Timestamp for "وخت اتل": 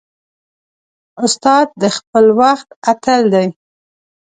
2.39-3.21